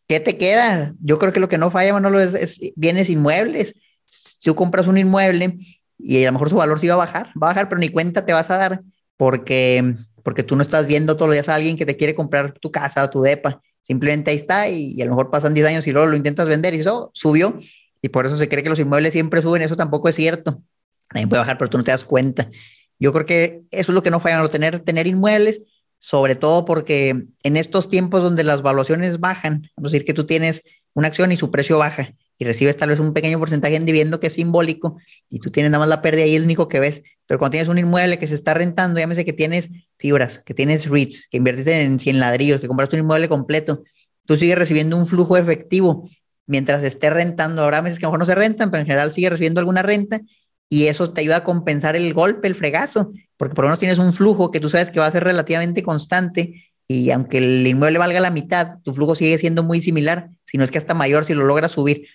[0.06, 0.94] ¿Qué te queda?
[1.00, 3.74] Yo creo que lo que no falla, Manolo, es, es bienes inmuebles.
[4.04, 5.58] Si tú compras un inmueble
[5.98, 7.88] y a lo mejor su valor sí va a bajar, va a bajar, pero ni
[7.88, 8.82] cuenta te vas a dar
[9.22, 12.58] porque, porque tú no estás viendo todos los días a alguien que te quiere comprar
[12.58, 13.62] tu casa o tu depa.
[13.80, 16.74] Simplemente ahí está y, a lo mejor pasan 10 años y luego lo intentas vender
[16.74, 17.56] y eso subió.
[18.02, 19.62] Y por eso se cree que los inmuebles siempre suben.
[19.62, 20.60] Eso tampoco es cierto.
[21.08, 22.50] También puede bajar, pero tú no te das cuenta.
[22.98, 25.62] Yo creo que eso es lo que no falla, tener, tener inmuebles,
[26.00, 30.26] sobre todo porque en estos tiempos donde las valuaciones bajan, vamos a decir que tú
[30.26, 33.86] tienes una acción y su precio baja y recibes tal vez un pequeño porcentaje en
[33.86, 34.98] dividendo que es simbólico
[35.30, 37.02] y tú tienes nada más la pérdida y es lo único que ves.
[37.26, 40.88] Pero cuando tienes un inmueble que se está rentando, llámese que tienes fibras, que tienes
[40.88, 43.84] REITs, que inviertes en 100 ladrillos, que compraste un inmueble completo,
[44.26, 46.10] tú sigues recibiendo un flujo efectivo
[46.48, 47.62] mientras esté rentando.
[47.62, 49.82] Ahora meses que a lo mejor no se rentan, pero en general sigue recibiendo alguna
[49.82, 50.20] renta
[50.68, 54.00] y eso te ayuda a compensar el golpe, el fregazo, porque por lo menos tienes
[54.00, 57.98] un flujo que tú sabes que va a ser relativamente constante y aunque el inmueble
[57.98, 61.24] valga la mitad, tu flujo sigue siendo muy similar, si no es que hasta mayor
[61.24, 62.06] si lo logras subir.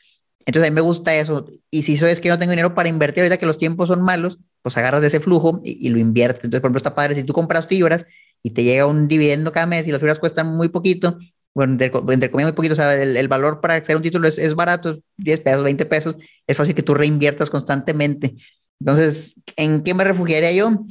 [0.47, 1.45] Entonces a mí me gusta eso.
[1.69, 4.39] Y si sabes que no tengo dinero para invertir ahorita que los tiempos son malos,
[4.62, 6.45] pues agarras de ese flujo y, lo inviertes.
[6.45, 8.05] Entonces, por ejemplo, está padre si tú compras fibras
[8.41, 11.17] y te llega un dividendo cada mes y las fibras cuestan muy poquito,
[11.53, 14.38] bueno, entre, entre comillas muy poquito, o sea, el, valor para hacer un título es,
[14.38, 16.15] es, barato, 10 pesos, 20 pesos,
[16.47, 18.36] es fácil que tú reinviertas constantemente.
[18.79, 20.86] Entonces, ¿en qué me refugiaría yo?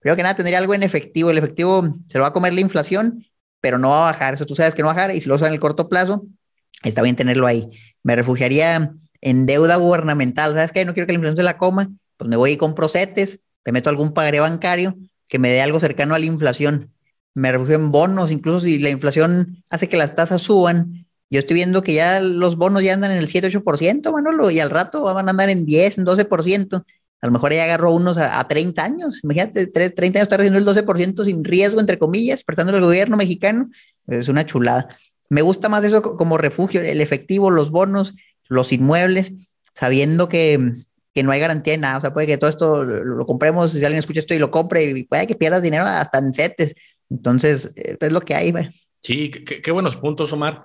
[0.00, 1.30] Primero que nada, tendría algo en efectivo.
[1.30, 3.24] El efectivo se lo va a comer la inflación,
[3.60, 4.34] pero no va a bajar.
[4.34, 5.88] Eso tú sabes que no va a bajar y si lo usas en el corto
[5.88, 6.26] plazo,
[6.82, 7.70] está bien tenerlo ahí.
[8.02, 10.54] Me refugiaría en deuda gubernamental.
[10.54, 10.84] ¿Sabes qué?
[10.84, 11.90] No quiero que la inflación se la coma.
[12.16, 14.96] Pues me voy y compro CETES, me meto algún pagaré bancario
[15.28, 16.92] que me dé algo cercano a la inflación.
[17.34, 21.06] Me refugio en bonos, incluso si la inflación hace que las tasas suban.
[21.28, 24.70] Yo estoy viendo que ya los bonos ya andan en el 7-8%, Manolo, y al
[24.70, 26.84] rato van a andar en 10, en 12%.
[27.20, 29.20] A lo mejor ya agarró unos a, 30 años.
[29.24, 33.70] Imagínate, 30 años estar recibiendo el 12% sin riesgo, entre comillas, prestando el gobierno mexicano.
[34.06, 34.96] Es una chulada.
[35.28, 38.14] Me gusta más eso como refugio, el efectivo, los bonos,
[38.48, 39.32] los inmuebles,
[39.72, 40.72] sabiendo que,
[41.14, 41.98] que no hay garantía de nada.
[41.98, 44.84] O sea, puede que todo esto lo, compremos, si alguien escucha esto y lo compre,
[44.84, 46.74] y puede que pierdas dinero hasta en setes.
[47.10, 48.52] Entonces, eh, es lo que hay.
[49.02, 50.64] Sí, qué, buenos puntos, Omar.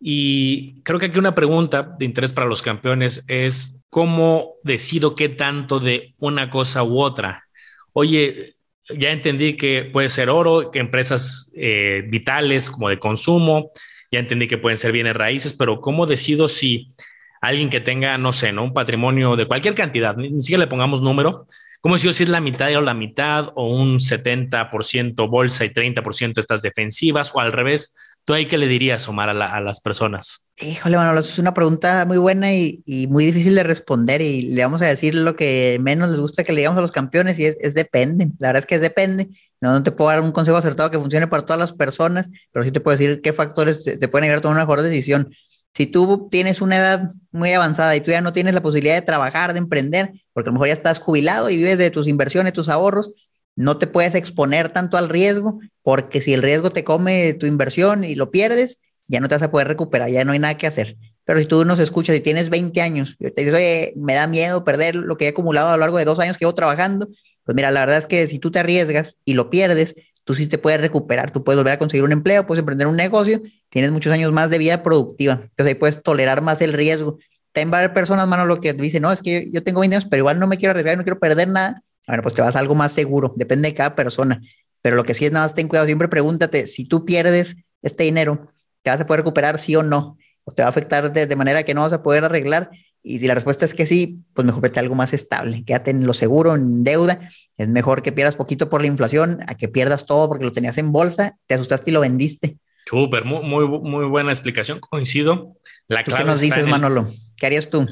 [0.00, 5.28] Y creo que aquí una pregunta de interés para los campeones es cómo decido qué
[5.28, 7.44] tanto de una cosa u otra.
[7.92, 8.54] Oye,
[8.98, 13.70] ya entendí que puede ser oro, que empresas eh, vitales como de consumo,
[14.12, 16.92] ya entendí que pueden ser bienes raíces, pero ¿cómo decido si
[17.40, 18.62] alguien que tenga, no sé, ¿no?
[18.62, 21.46] un patrimonio de cualquier cantidad, ni, siquiera le pongamos número,
[21.80, 26.38] ¿cómo decido si es la mitad o la mitad o un 70% bolsa y 30%
[26.38, 27.96] estas defensivas o al revés?
[28.24, 30.48] ¿Tú ahí qué le dirías, Omar, a, las personas?
[30.60, 34.80] Híjole, Manolo, es una pregunta muy buena y, muy difícil de responder y le vamos
[34.82, 37.74] a decir lo que menos les gusta que le digamos a los campeones y es,
[37.74, 38.28] depende.
[38.38, 39.28] La verdad es que es depende.
[39.62, 42.64] No, no, te puedo dar un consejo acertado que funcione para todas las personas, pero
[42.64, 45.32] sí te puedo decir qué factores te, pueden ayudar a tomar una mejor decisión.
[45.72, 49.02] Si tú tienes una edad muy avanzada y tú ya no tienes la posibilidad de
[49.02, 52.54] trabajar, de emprender, porque a lo mejor ya estás jubilado y vives de tus inversiones,
[52.54, 53.12] tus ahorros,
[53.54, 58.02] no te puedes exponer tanto al riesgo, porque si el riesgo te come tu inversión
[58.02, 60.66] y lo pierdes, ya no te vas a poder recuperar, ya no hay nada que
[60.66, 60.96] hacer.
[61.24, 64.64] Pero si tú nos escuchas y tienes 20 años y te dices, me da miedo
[64.64, 67.06] perder lo que he acumulado a lo largo de dos años que llevo trabajando,
[67.44, 70.46] pues mira, la verdad es que si tú te arriesgas y lo pierdes, tú sí
[70.46, 73.90] te puedes recuperar, tú puedes volver a conseguir un empleo, puedes emprender un negocio, tienes
[73.90, 77.18] muchos años más de vida productiva, entonces ahí puedes tolerar más el riesgo.
[77.52, 79.96] También va a haber personas, mano, lo que dicen, no, es que yo tengo 20
[79.96, 82.56] años, pero igual no me quiero arriesgar, no quiero perder nada, bueno, pues te vas
[82.56, 84.40] a algo más seguro, depende de cada persona.
[84.80, 88.04] Pero lo que sí es nada más ten cuidado, siempre pregúntate si tú pierdes este
[88.04, 88.48] dinero,
[88.82, 90.18] ¿te vas a poder recuperar sí o no?
[90.44, 92.70] ¿O te va a afectar de, manera que no vas a poder arreglar?
[93.02, 95.64] Y si la respuesta es que sí, pues mejor vete algo más estable.
[95.64, 97.20] Quédate en lo seguro, en deuda.
[97.58, 100.78] Es mejor que pierdas poquito por la inflación a que pierdas todo porque lo tenías
[100.78, 102.58] en bolsa, te asustaste y lo vendiste.
[102.86, 104.80] Súper, muy, muy, muy, buena explicación.
[104.80, 105.56] Coincido.
[105.88, 107.08] La clave ¿Qué nos dices, Manolo?
[107.36, 107.86] ¿Qué harías tú?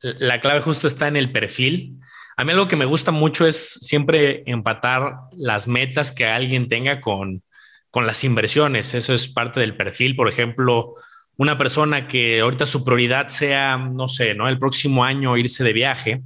[0.00, 2.00] La clave justo está en el perfil
[2.36, 7.00] a mí algo que me gusta mucho es siempre empatar las metas que alguien tenga
[7.00, 7.42] con,
[7.90, 8.94] con las inversiones.
[8.94, 10.16] Eso es parte del perfil.
[10.16, 10.94] Por ejemplo,
[11.36, 14.48] una persona que ahorita su prioridad sea, no sé, ¿no?
[14.48, 16.22] El próximo año irse de viaje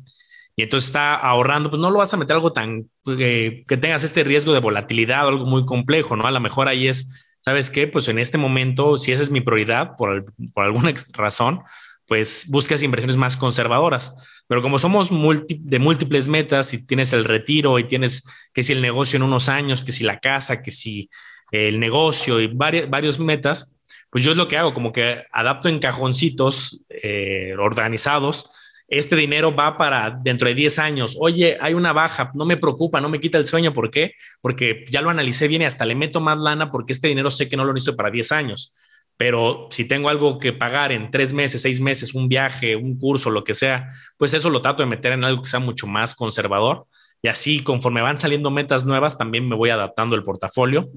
[0.57, 2.89] y entonces está ahorrando, pues no lo vas a meter algo tan
[3.19, 6.27] eh, que tengas este riesgo de volatilidad o algo muy complejo, ¿no?
[6.27, 7.87] A lo mejor ahí es, ¿sabes qué?
[7.87, 11.61] Pues en este momento, si esa es mi prioridad por, por alguna razón,
[12.07, 14.17] pues buscas inversiones más conservadoras.
[14.49, 18.81] Pero como somos de múltiples metas, si tienes el retiro y tienes que si el
[18.81, 21.11] negocio en unos años, que si la casa, que si
[21.51, 23.76] el negocio y varias, varios metas,
[24.17, 28.51] pues yo es lo que hago, como que adapto en cajoncitos eh, organizados.
[28.89, 31.19] Este dinero va para dentro de 10 años.
[31.21, 33.75] Oye, hay una baja, no me preocupa, no me quita el sueño.
[33.75, 34.13] ¿Por qué?
[34.41, 37.51] Porque ya lo analicé bien y hasta le meto más lana porque este dinero sé
[37.51, 38.73] que no lo necesito para 10 años.
[39.19, 43.29] Pero si tengo algo que pagar en tres meses, seis meses, un viaje, un curso,
[43.29, 46.15] lo que sea, pues eso lo trato de meter en algo que sea mucho más
[46.15, 46.87] conservador.
[47.21, 50.89] Y así, conforme van saliendo metas nuevas, también me voy adaptando el portafolio.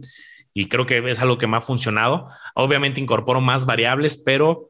[0.59, 2.27] Y creo que es algo que me ha funcionado.
[2.53, 4.67] Obviamente incorporo más variables, pero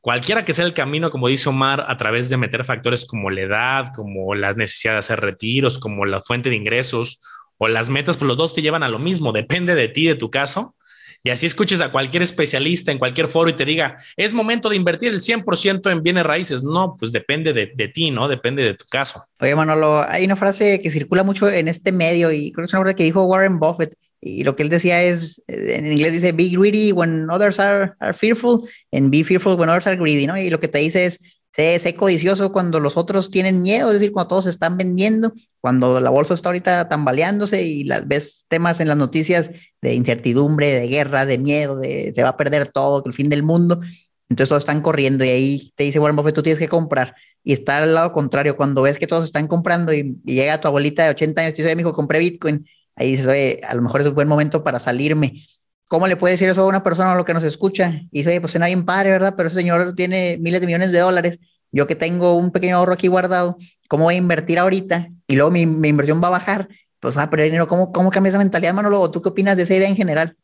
[0.00, 3.40] cualquiera que sea el camino, como dice Omar, a través de meter factores como la
[3.40, 7.20] edad, como la necesidad de hacer retiros, como la fuente de ingresos
[7.56, 9.32] o las metas, pues los dos te llevan a lo mismo.
[9.32, 10.74] Depende de ti, de tu caso
[11.22, 14.76] y así escuches a cualquier especialista en cualquier foro y te diga, es momento de
[14.76, 16.62] invertir el 100% en bienes raíces.
[16.62, 18.26] No, pues depende de, ti, ¿no?
[18.26, 19.26] Depende de tu caso.
[19.38, 22.72] Oye, Manolo, hay una frase que circula mucho en este medio y creo que es
[22.72, 23.94] una frase que dijo Warren Buffett.
[24.20, 28.12] Y lo que él decía es, en inglés dice, be greedy when others are, are
[28.12, 28.60] fearful
[28.92, 30.36] and be fearful when others are greedy, ¿no?
[30.36, 31.20] Y lo que te dice es,
[31.52, 36.10] sé, codicioso cuando los otros tienen miedo, es decir, cuando todos están vendiendo, cuando la
[36.10, 39.50] bolsa está ahorita tambaleándose y las ves temas en las noticias
[39.82, 43.42] de incertidumbre, de guerra, de miedo, de se va a perder todo, el fin del
[43.42, 43.80] mundo.
[44.28, 47.14] Entonces todos están corriendo y ahí te dice Warren Buffett, tú tienes que comprar.
[47.42, 51.04] Y está al lado contrario, cuando ves que todos están comprando y, llega tu abuelita
[51.04, 52.66] de 80 años y dice, hijo, compré Bitcoin.
[52.96, 55.46] Ahí dices, oye, a lo mejor es un buen momento para salirme.
[55.88, 58.02] ¿Cómo le puede decir eso a una persona a lo que nos escucha?
[58.10, 59.34] Y dice, oye, pues suena bien padre, ¿verdad?
[59.36, 61.38] Pero ese señor tiene miles de millones de dólares.
[61.72, 63.56] Yo que tengo un pequeño ahorro aquí guardado,
[63.88, 65.08] ¿cómo voy a invertir ahorita?
[65.26, 66.68] Y luego mi, mi inversión va a bajar.
[67.00, 67.66] Pues va a perder dinero.
[67.66, 69.10] ¿Cómo, cómo cambia esa mentalidad, Manolo?
[69.10, 70.36] ¿Tú qué opinas de esa idea en general?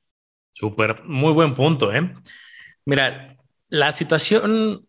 [0.54, 2.14] Súper, muy buen punto, ¿eh?
[2.87, 3.37] Mira,
[3.68, 4.86] la situación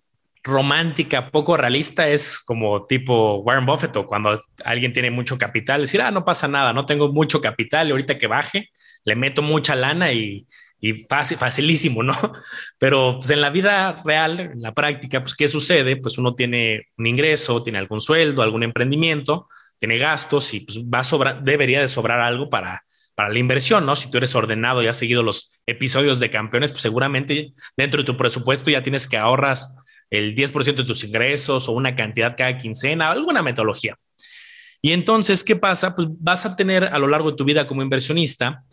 [0.47, 6.01] romántica, poco realista, es como tipo Warren Buffett o cuando alguien tiene mucho capital, decir,
[6.01, 8.71] ah, no pasa nada, no tengo mucho capital y ahorita que baje,
[9.03, 10.47] le meto mucha lana y,
[11.09, 12.13] fácil, facilísimo, ¿no?
[12.79, 15.97] Pero pues, en la vida real, en la práctica, pues ¿qué sucede?
[15.97, 19.47] Pues uno tiene un ingreso, tiene algún sueldo, algún emprendimiento,
[19.79, 22.83] tiene gastos y pues va a sobrar, debería de sobrar algo para,
[23.15, 23.95] para la inversión, ¿no?
[23.95, 28.05] Si tú eres ordenado y has seguido los episodios de campeones, pues seguramente dentro de
[28.05, 29.75] tu presupuesto ya tienes que ahorras
[30.09, 33.97] el 10% de tus ingresos o una cantidad cada quincena, alguna metodología.
[34.81, 35.95] Y entonces, ¿qué pasa?
[35.95, 38.63] Pues vas a tener a lo largo de tu vida como inversionista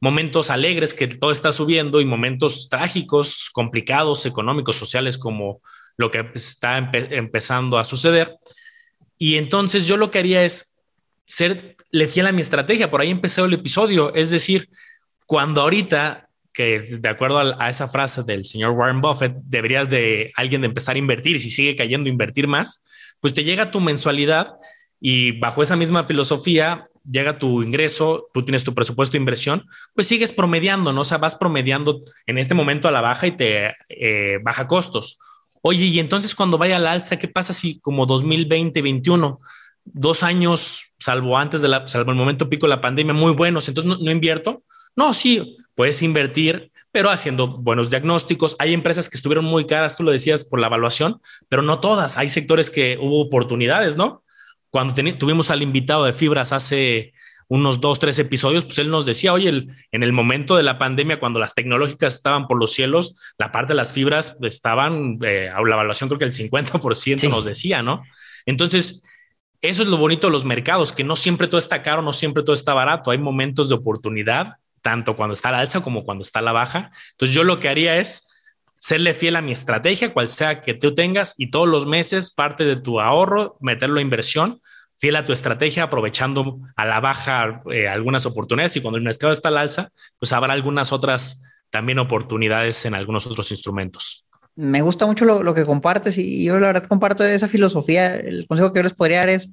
[0.00, 5.62] momentos alegres que todo está subiendo y momentos trágicos, complicados, económicos, sociales, como
[5.96, 8.36] lo que está empezando a suceder.
[9.16, 10.76] Y entonces yo lo que haría es
[11.24, 12.90] serle fiel a mi estrategia.
[12.90, 14.14] Por ahí empecé el episodio.
[14.14, 14.68] Es decir,
[15.26, 16.23] cuando ahorita,
[16.54, 20.94] que de acuerdo a, esa frase del señor Warren Buffett, deberías de alguien de empezar
[20.94, 22.86] a invertir y si sigue cayendo, invertir más,
[23.20, 24.54] pues te llega tu mensualidad
[25.00, 30.06] y bajo esa misma filosofía llega tu ingreso, tú tienes tu presupuesto de inversión, pues
[30.06, 31.00] sigues promediando, ¿no?
[31.02, 35.18] O sea, vas promediando en este momento a la baja y te eh, baja costos.
[35.60, 39.40] Oye, y entonces cuando vaya al alza, ¿qué pasa si como 2020, 2021,
[39.84, 43.68] dos años, salvo antes de la, salvo el momento pico de la pandemia, muy buenos,
[43.68, 44.62] entonces no invierto?
[44.96, 48.56] No, sí, puedes invertir, pero haciendo buenos diagnósticos.
[48.58, 52.18] Hay empresas que estuvieron muy caras, tú lo decías, por la evaluación, pero no todas.
[52.18, 54.22] Hay sectores que hubo oportunidades, ¿no?
[54.70, 57.12] Cuando tuvimos al invitado de Fibras hace
[57.48, 61.20] unos dos, tres episodios, pues él nos decía, oye, en el momento de la pandemia,
[61.20, 65.60] cuando las tecnológicas estaban por los cielos, la parte de las fibras estaban, eh, a
[65.62, 68.02] la evaluación creo que el 50% nos decía, ¿no?
[68.46, 69.02] Entonces,
[69.60, 72.42] eso es lo bonito de los mercados, que no siempre todo está caro, no siempre
[72.42, 76.42] todo está barato, hay momentos de oportunidad, tanto cuando está la alza como cuando está
[76.42, 76.90] la baja.
[77.12, 78.30] Entonces, yo lo que haría es
[78.76, 82.66] serle fiel a mi estrategia, cual sea que tú tengas, y todos los meses parte
[82.66, 84.60] de tu ahorro, meterlo a inversión,
[84.98, 89.32] fiel a tu estrategia, aprovechando a la baja eh, algunas oportunidades y cuando el mercado
[89.32, 94.28] está al alza, pues habrá algunas otras también oportunidades en algunos otros instrumentos.
[94.54, 98.16] Me gusta mucho lo, que compartes y yo la verdad comparto esa filosofía.
[98.16, 99.50] El consejo que yo les podría dar es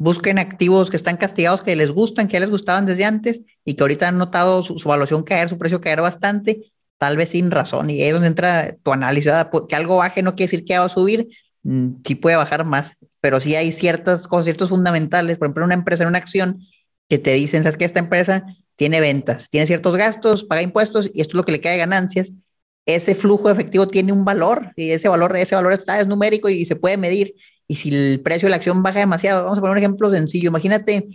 [0.00, 3.74] busquen activos que están castigados, que les gustan, que ya les gustaban desde antes y
[3.74, 7.50] que ahorita han notado su, su evaluación caer, su precio caer bastante tal vez sin
[7.50, 9.32] razón, y ahí es donde entra tu análisis,
[9.70, 11.28] que algo baje no quiere decir que va a subir,
[11.62, 15.72] mm, sí puede bajar más, pero sí hay ciertas cosas, ciertos fundamentales, por ejemplo, una
[15.72, 16.60] empresa, en una acción,
[17.08, 18.44] que te dicen, sabes que esta empresa
[18.76, 21.78] tiene ventas, tiene ciertos gastos, paga impuestos, y esto es lo que le cae de
[21.78, 22.34] ganancias,
[22.84, 26.66] ese flujo efectivo tiene un valor, y ese valor, ese valor está, es numérico y
[26.66, 27.34] se puede medir,
[27.70, 30.48] y si el precio de la acción baja demasiado, vamos a poner un ejemplo sencillo,
[30.48, 31.06] imagínate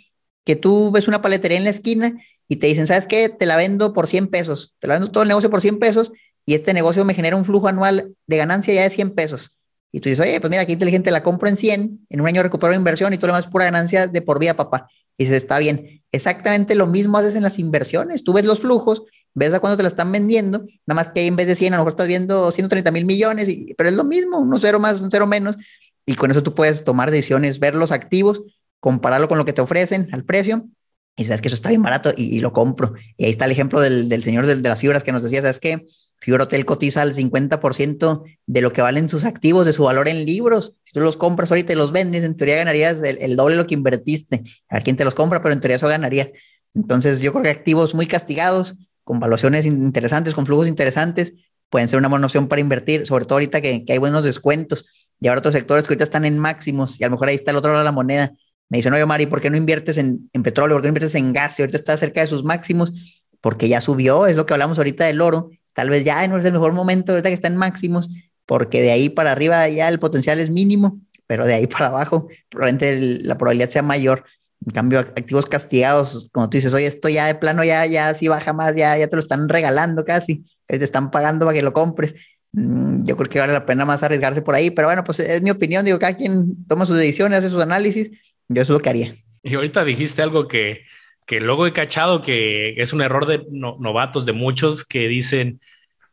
[0.45, 2.13] que tú ves una paletería en la esquina
[2.47, 3.27] y te dicen, ¿sabes qué?
[3.27, 6.13] Te la vendo por 100 pesos, te la vendo todo el negocio por 100 pesos
[6.45, 9.59] y este negocio me genera un flujo anual de ganancia ya de 100 pesos.
[9.91, 12.41] y tú dices, oye, pues mira, qué inteligente, la compro en 100, en un año
[12.41, 14.87] recupero la inversión y tú lo más pura ganancia de por vida, papá.
[15.17, 16.03] Y dices, está bien.
[16.13, 18.23] Exactamente lo mismo haces en las inversiones.
[18.23, 21.35] Tú ves los flujos, ves a cuándo te la están vendiendo, nada más que en
[21.35, 24.05] vez de 100, a lo mejor estás viendo 130 mil millones, y, pero es lo
[24.05, 25.57] mismo, un cero más, un cero menos.
[26.05, 28.43] Y con eso tú puedes tomar decisiones, ver los activos,
[28.79, 30.67] compararlo con lo que te ofrecen al precio
[31.15, 32.93] y sabes que eso está bien barato y, lo compro.
[33.17, 35.59] Y ahí está el ejemplo del, del señor de, las fibras que nos decía, ¿sabes
[35.59, 35.87] qué?
[36.17, 40.25] Fibra Hotel cotiza al 50% de lo que valen sus activos, de su valor en
[40.25, 40.75] libros.
[40.83, 43.67] Si tú los compras ahorita y los vendes, en teoría ganarías el, doble de lo
[43.67, 44.43] que invertiste.
[44.69, 46.31] A ver quién te los compra, pero en teoría eso ganarías.
[46.73, 51.33] Entonces, yo creo que activos muy castigados, con valuaciones interesantes, con flujos interesantes,
[51.69, 54.85] pueden ser una buena opción para invertir, sobre todo ahorita que, hay buenos descuentos.
[55.19, 57.51] Y ahora otros sectores que ahorita están en máximos y a lo mejor ahí está
[57.51, 58.33] el otro lado de la moneda.
[58.69, 60.75] Me dicen, oye, Mari, ¿por qué no inviertes en, en petróleo?
[60.75, 61.59] ¿Por qué no inviertes en gas?
[61.59, 62.93] Y ahorita está cerca de sus máximos,
[63.41, 66.45] porque ya subió, es lo que hablamos ahorita del oro Tal vez ya no es
[66.45, 68.09] el mejor momento, ahorita que está en máximos,
[68.45, 72.29] porque de ahí para arriba ya el potencial es mínimo, pero de ahí para abajo
[72.49, 74.23] probablemente la probabilidad sea mayor.
[74.65, 78.29] En cambio, activos castigados, como tú dices, oye, esto ya de plano ya, ya si
[78.29, 81.73] baja más, ya, ya te lo están regalando casi, te están pagando para que lo
[81.73, 82.15] compres.
[82.55, 85.41] Mm, yo creo que vale la pena más arriesgarse por ahí, pero bueno, pues es
[85.41, 88.11] mi opinión, digo, cada quien toma sus decisiones, hace sus análisis,
[88.47, 89.15] yo eso es lo que haría.
[89.43, 90.85] Y ahorita dijiste algo que,
[91.25, 95.59] que luego he cachado que es un error de novatos de muchos que dicen,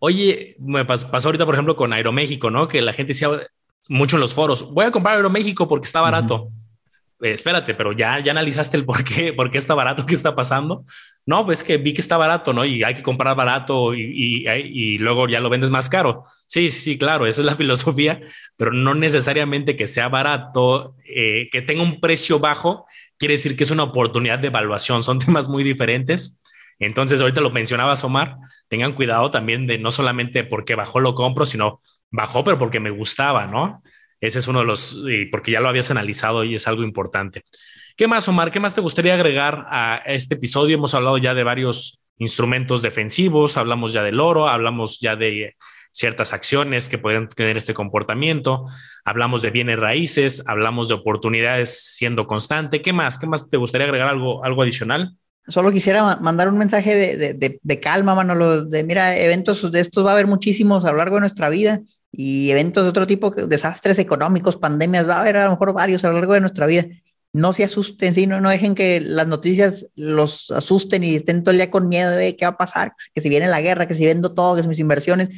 [0.01, 2.67] oye, me pasó, ahorita, por ejemplo, con Aeroméxico, ¿no?
[2.67, 3.29] Que la gente decía
[3.89, 6.51] mucho en los foros, voy a comprar Aeroméxico porque está barato.
[7.21, 10.35] Eh, espérate, pero ya, ya analizaste el por qué, por qué está barato, qué está
[10.35, 10.85] pasando.
[11.25, 12.65] No, pues que vi que está barato, ¿no?
[12.65, 16.25] Y hay que comprar barato y, luego ya lo vendes más caro.
[16.47, 18.21] Sí, sí, claro, esa es la filosofía,
[18.57, 22.87] pero no necesariamente que sea barato, eh, que tenga un precio bajo,
[23.19, 25.03] quiere decir que es una oportunidad de evaluación.
[25.03, 26.39] Son temas muy diferentes.
[26.81, 28.37] Entonces, ahorita lo mencionaba Omar,
[28.69, 31.81] tengan cuidado también de no solamente porque bajó lo compro, sino
[32.11, 33.83] bajó, pero porque me gustaba, ¿no?
[34.21, 37.45] Ese es uno de los, porque ya lo habías analizado y es algo importante.
[37.97, 38.51] ¿Qué más, Omar?
[38.51, 40.77] ¿Qué más te gustaría agregar a este episodio?
[40.77, 45.57] Hemos hablado ya de varios instrumentos defensivos, hablamos ya del oro, hablamos ya de
[45.91, 48.65] ciertas acciones que pueden tener este comportamiento,
[49.05, 52.81] hablamos de bienes raíces, hablamos de oportunidades siendo constante.
[52.81, 53.19] ¿Qué más?
[53.19, 55.17] ¿Qué más te gustaría agregar algo, algo adicional?
[55.49, 60.07] Solo quisiera mandar un mensaje de, de, de, calma, Manolo, de mira, eventos de estos
[60.07, 61.81] va a haber muchísimos a lo largo de nuestra vida
[62.13, 66.05] y eventos de otro tipo, desastres económicos, pandemias, va a haber a lo mejor varios
[66.05, 66.87] a lo largo de nuestra vida.
[67.33, 71.59] No se asusten, sino no dejen que las noticias los asusten y estén todo el
[71.59, 74.05] día con miedo de qué va a pasar, que si viene la guerra, que si
[74.05, 75.31] vendo todo, que si mis inversiones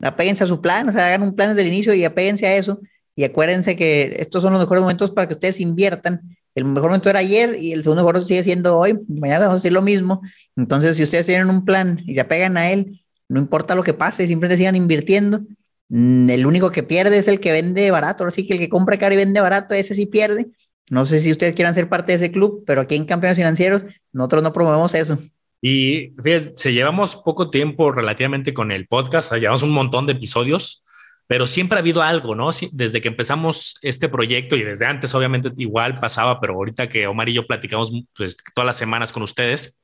[0.00, 2.56] apéguense a su plan, o sea, hagan un plan desde el inicio y apéguense a
[2.56, 2.80] eso.
[3.16, 6.36] Y acuérdense que estos son los mejores momentos para que ustedes inviertan.
[6.54, 8.98] El mejor momento era ayer y el segundo mejor sigue siendo hoy.
[9.08, 10.22] Mañana vamos a hacer lo mismo.
[10.56, 13.92] Entonces, si ustedes tienen un plan y se apegan a él, no importa lo que
[13.92, 15.40] pase, siempre sigan invirtiendo.
[15.88, 18.22] Mm, el único que pierde es el que vende barato.
[18.22, 20.46] Ahora sí que el que compra caro y vende barato, ese sí pierde.
[20.90, 23.82] No sé si ustedes quieran ser parte de ese club, pero aquí en Campeones Financieros
[24.12, 25.18] nosotros no promovemos eso.
[25.60, 26.12] Y
[26.54, 30.84] se llevamos poco tiempo relativamente con el podcast, llevamos un montón de episodios,
[31.26, 32.50] pero siempre ha habido algo, ¿no?
[32.72, 37.28] Desde que empezamos este proyecto y desde antes, obviamente, igual pasaba, pero ahorita que Omar
[37.28, 39.80] y yo platicamos pues, todas las semanas con ustedes,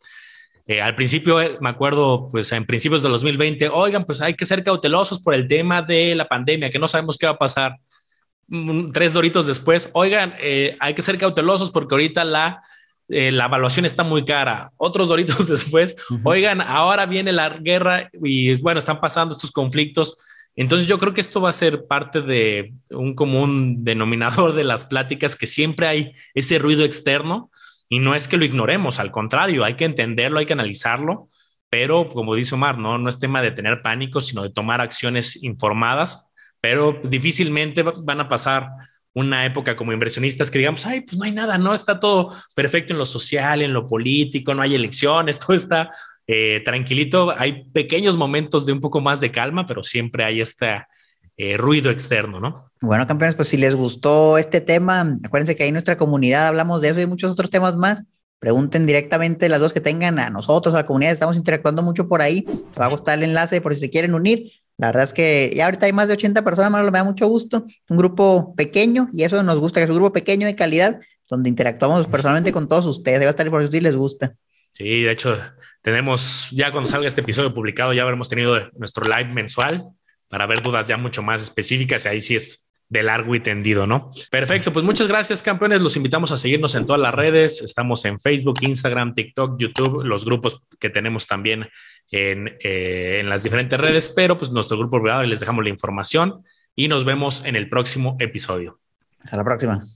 [0.67, 4.47] eh, al principio, eh, me acuerdo, pues en principios de 2020, oigan, pues hay que
[4.47, 7.77] ser cautelosos por el tema de la pandemia, que no sabemos qué va a pasar.
[8.93, 12.63] Tres doritos después, oigan, eh, hay que ser cautelosos porque ahorita la
[13.09, 14.73] eh, la evaluación está muy cara.
[14.77, 20.19] Otros doritos después, oigan, ahora viene la guerra y bueno, están pasando estos conflictos.
[20.57, 24.87] Entonces yo creo que esto va a ser parte de un común denominador de las
[24.87, 27.51] pláticas, que siempre hay ese ruido externo
[27.89, 31.29] y no es que lo ignoremos, al contrario, hay que entenderlo, hay que analizarlo,
[31.69, 35.43] pero como dice Omar, no, no es tema de tener pánico, sino de tomar acciones
[35.43, 36.33] informadas,
[36.65, 38.71] pero difícilmente van a pasar
[39.13, 42.95] una época como inversionistas que digamos, ay, pues no hay nada, no está todo perfecto
[42.95, 45.91] en lo social, en lo político, no hay elecciones, todo está
[46.27, 47.35] eh, tranquilito.
[47.37, 50.87] Hay pequeños momentos de un poco más de calma, pero siempre hay este
[51.37, 52.71] eh, ruido externo, ¿no?
[52.81, 56.81] Bueno, campeones, pues si les gustó este tema, acuérdense que ahí en nuestra comunidad hablamos
[56.81, 58.05] de eso y muchos otros temas más.
[58.39, 61.13] Pregunten directamente las dos que tengan a nosotros, a la comunidad.
[61.13, 62.47] Estamos interactuando mucho por ahí.
[62.47, 64.64] Les va a gustar el enlace por si se quieren unir.
[64.77, 67.65] La verdad es que ya ahorita hay más de 80 personas, me da mucho gusto.
[67.89, 71.01] Un grupo pequeño y eso nos gusta, que es un grupo pequeño de calidad,
[71.31, 73.27] donde interactuamos personalmente con todos ustedes.
[73.27, 74.35] A estar por si les gusta.
[74.73, 75.39] Sí, de hecho,
[75.83, 79.85] tenemos, ya cuando salga este episodio publicado, ya habremos tenido nuestro live mensual
[80.29, 82.07] para ver dudas ya mucho más específicas.
[82.07, 84.11] Y ahí sí es de largo y tendido, ¿no?
[84.31, 85.81] Perfecto, pues muchas gracias, campeones.
[85.81, 87.63] Los invitamos a seguirnos en todas las redes.
[87.63, 91.69] Estamos en Facebook, Instagram, TikTok, YouTube, los grupos que tenemos también
[92.11, 96.45] en, eh, en las diferentes redes, pero pues nuestro grupo privado les dejamos la información.
[96.77, 98.81] y nos vemos en el próximo episodio.
[99.23, 99.87] Hasta la próxima.